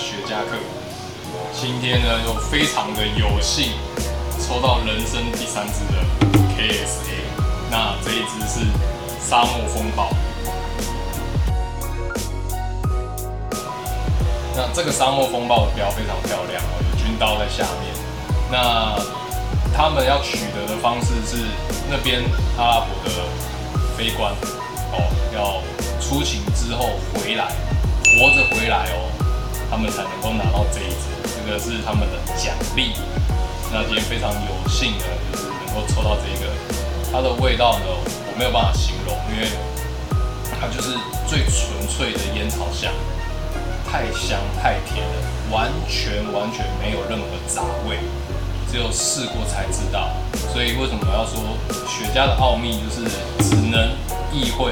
[0.00, 0.56] 雪茄客，
[1.52, 3.72] 今天呢又非常的有幸
[4.40, 6.00] 抽到人生第三支的
[6.56, 7.20] KSA，
[7.70, 8.64] 那这一支是
[9.20, 10.10] 沙漠风暴。
[14.56, 17.92] 那这个沙漠风暴的标非常漂亮哦，有军刀在下面。
[18.50, 18.98] 那
[19.76, 21.44] 他们要取得的方式是
[21.90, 22.22] 那边
[22.56, 23.10] 阿拉伯的
[23.96, 24.32] 飞官
[24.92, 25.04] 哦，
[25.34, 25.62] 要
[26.00, 27.52] 出勤之后回来，
[28.02, 29.09] 活着回来哦，
[29.70, 32.92] 他们才能够拿到这一支，这个是他们的奖励。
[33.72, 36.50] 那今天非常有幸的，就是能够抽到这一个，
[37.12, 39.46] 它的味道呢，我没有办法形容，因为
[40.60, 40.98] 它就是
[41.28, 42.92] 最纯粹的烟草香。
[43.90, 47.98] 太香太甜了，完全完全没有任何杂味，
[48.70, 50.10] 只有试过才知道。
[50.52, 51.42] 所以为什么我要说
[51.88, 53.02] 雪茄的奥秘就是
[53.42, 53.90] 只能
[54.32, 54.70] 意会，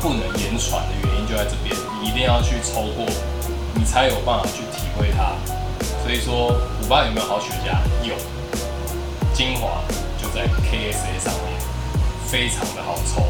[0.00, 1.74] 不能言传的原因就在这边。
[2.00, 3.04] 你一定要去抽过，
[3.86, 5.32] 才有办法去体会它。
[6.02, 7.78] 所以说，五八有没有好雪茄？
[8.06, 8.14] 有，
[9.32, 9.82] 精华
[10.20, 11.58] 就在 KSA 上面，
[12.26, 13.22] 非常的好抽，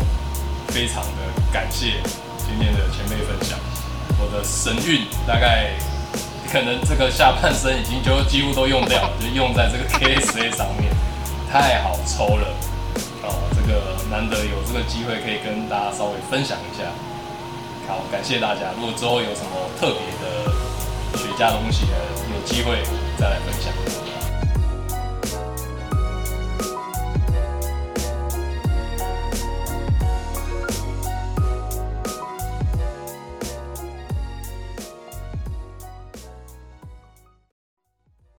[0.69, 2.03] 非常的感谢
[2.39, 3.59] 今天的前辈分享。
[4.19, 5.71] 我的神韵大概
[6.51, 10.93] 可能这个下半身已经就几乎都用掉了，就用在这个 KSA 上面，
[11.51, 12.49] 太好抽了
[13.23, 13.33] 哦！
[13.57, 16.85] 这个难得有这个机会可以跟大家稍微分享一下，
[17.87, 18.73] 好，感谢大家。
[18.77, 20.51] 如果之后有什么特别的
[21.17, 21.97] 雪茄东西呢，
[22.35, 22.83] 有机会
[23.17, 24.06] 再来分享。